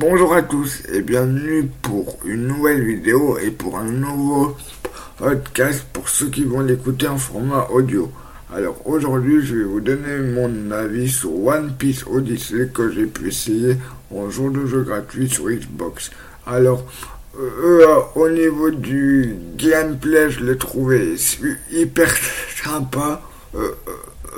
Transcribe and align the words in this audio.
Bonjour 0.00 0.32
à 0.32 0.40
tous 0.40 0.82
et 0.90 1.02
bienvenue 1.02 1.68
pour 1.82 2.20
une 2.24 2.46
nouvelle 2.46 2.82
vidéo 2.82 3.36
et 3.36 3.50
pour 3.50 3.76
un 3.76 3.84
nouveau 3.84 4.56
podcast 5.18 5.84
pour 5.92 6.08
ceux 6.08 6.30
qui 6.30 6.44
vont 6.44 6.60
l'écouter 6.60 7.06
en 7.06 7.18
format 7.18 7.68
audio. 7.70 8.10
Alors 8.50 8.80
aujourd'hui 8.86 9.44
je 9.44 9.56
vais 9.56 9.64
vous 9.64 9.82
donner 9.82 10.16
mon 10.16 10.70
avis 10.70 11.10
sur 11.10 11.44
One 11.44 11.74
Piece 11.76 12.06
Odyssey 12.06 12.70
que 12.72 12.90
j'ai 12.90 13.04
pu 13.04 13.28
essayer 13.28 13.76
en 14.10 14.30
jour 14.30 14.50
de 14.50 14.64
jeu 14.64 14.84
gratuit 14.84 15.28
sur 15.28 15.50
Xbox. 15.50 16.10
Alors 16.46 16.82
euh, 17.38 17.84
au 18.14 18.30
niveau 18.30 18.70
du 18.70 19.36
gameplay 19.58 20.30
je 20.30 20.42
l'ai 20.42 20.56
trouvé 20.56 21.14
hyper 21.70 22.10
sympa. 22.64 23.20
Euh, 23.54 23.74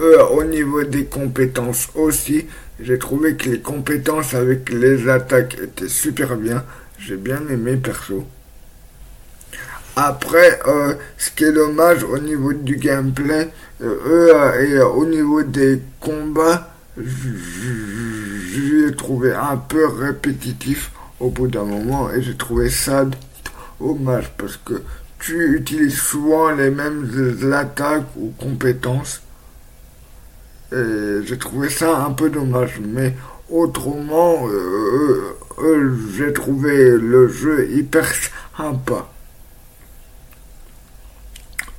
euh, 0.00 0.24
au 0.28 0.44
niveau 0.44 0.84
des 0.84 1.04
compétences 1.04 1.88
aussi, 1.94 2.46
j'ai 2.80 2.98
trouvé 2.98 3.36
que 3.36 3.50
les 3.50 3.60
compétences 3.60 4.34
avec 4.34 4.70
les 4.70 5.08
attaques 5.08 5.58
étaient 5.62 5.88
super 5.88 6.36
bien. 6.36 6.64
J'ai 6.98 7.16
bien 7.16 7.40
aimé 7.50 7.76
perso. 7.76 8.26
Après, 9.96 10.60
euh, 10.66 10.94
ce 11.18 11.30
qui 11.30 11.44
est 11.44 11.52
dommage 11.52 12.02
au 12.04 12.18
niveau 12.18 12.54
du 12.54 12.76
gameplay 12.76 13.50
euh, 13.82 14.60
et 14.60 14.80
au 14.80 15.04
niveau 15.04 15.42
des 15.42 15.82
combats, 16.00 16.70
j'ai 16.96 18.94
trouvé 18.96 19.34
un 19.34 19.58
peu 19.58 19.86
répétitif 19.86 20.90
au 21.20 21.28
bout 21.28 21.48
d'un 21.48 21.64
moment 21.64 22.10
et 22.10 22.22
j'ai 22.22 22.36
trouvé 22.36 22.70
ça 22.70 23.04
dommage 23.78 24.30
parce 24.38 24.56
que 24.56 24.82
tu 25.18 25.56
utilises 25.56 25.98
souvent 25.98 26.50
les 26.50 26.70
mêmes 26.70 27.52
attaques 27.52 28.08
ou 28.16 28.32
compétences 28.38 29.20
j'ai 31.24 31.38
trouvé 31.38 31.68
ça 31.68 31.98
un 31.98 32.12
peu 32.12 32.30
dommage. 32.30 32.80
Mais 32.80 33.14
autrement, 33.52 34.48
euh, 34.48 34.50
euh, 34.50 35.36
euh, 35.58 35.96
j'ai 36.16 36.32
trouvé 36.32 36.96
le 36.96 37.28
jeu 37.28 37.70
hyper 37.70 38.06
sympa. 38.56 39.06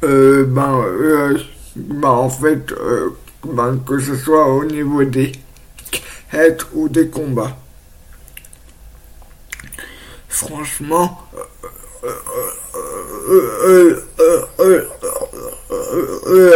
ben, 0.02 0.84
ben, 1.76 2.10
en 2.10 2.30
fait, 2.30 2.74
ben, 3.46 3.80
que 3.86 4.00
ce 4.00 4.16
soit 4.16 4.48
au 4.48 4.66
niveau 4.66 5.04
des 5.04 5.32
quêtes 6.30 6.66
ou 6.74 6.90
des 6.90 7.08
combats. 7.08 7.58
Franchement, 10.28 11.30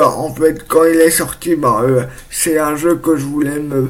en 0.04 0.34
fait, 0.34 0.68
quand 0.68 0.84
il 0.86 1.00
est 1.00 1.10
sorti, 1.10 1.56
bah, 1.56 1.86
c'est 2.30 2.58
un 2.60 2.76
jeu 2.76 2.96
que 2.96 3.16
je 3.16 3.26
voulais 3.26 3.60
me 3.60 3.90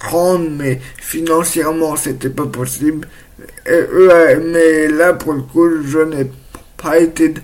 prendre, 0.00 0.48
mais 0.50 0.80
financièrement, 0.98 1.96
c'était 1.96 2.30
pas 2.30 2.46
possible. 2.46 3.08
mais 3.66 4.88
là, 4.88 5.14
pour 5.14 5.32
le 5.34 5.42
coup, 5.42 5.68
je 5.84 5.98
n'ai 5.98 6.30
pas 6.76 6.98
été 6.98 7.34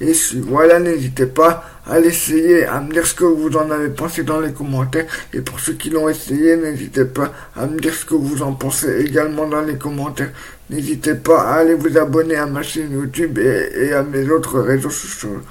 déçu. 0.00 0.40
Voilà, 0.40 0.78
n'hésitez 0.78 1.26
pas 1.26 1.64
à 1.86 1.98
l'essayer, 1.98 2.64
à 2.64 2.80
me 2.80 2.92
dire 2.92 3.06
ce 3.06 3.14
que 3.14 3.24
vous 3.24 3.56
en 3.56 3.70
avez 3.70 3.88
pensé 3.88 4.22
dans 4.22 4.40
les 4.40 4.52
commentaires. 4.52 5.06
Et 5.32 5.40
pour 5.40 5.60
ceux 5.60 5.74
qui 5.74 5.90
l'ont 5.90 6.08
essayé, 6.08 6.56
n'hésitez 6.56 7.04
pas 7.04 7.32
à 7.56 7.66
me 7.66 7.78
dire 7.80 7.94
ce 7.94 8.04
que 8.04 8.14
vous 8.14 8.42
en 8.42 8.52
pensez 8.52 9.04
également 9.04 9.46
dans 9.46 9.62
les 9.62 9.76
commentaires. 9.76 10.32
N'hésitez 10.70 11.14
pas 11.14 11.42
à 11.42 11.54
aller 11.56 11.74
vous 11.74 11.98
abonner 11.98 12.36
à 12.36 12.46
ma 12.46 12.62
chaîne 12.62 12.92
YouTube 12.92 13.38
et, 13.38 13.92
à 13.92 14.02
mes 14.02 14.28
autres 14.30 14.60
réseaux 14.60 14.90
sociaux. 14.90 15.42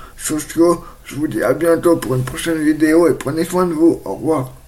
Je 1.06 1.16
vous 1.16 1.28
dis 1.28 1.44
à 1.44 1.54
bientôt 1.54 1.98
pour 1.98 2.16
une 2.16 2.24
prochaine 2.24 2.60
vidéo 2.64 3.08
et 3.08 3.14
prenez 3.14 3.44
soin 3.44 3.66
de 3.66 3.74
vous. 3.74 4.02
Au 4.06 4.16
revoir. 4.16 4.61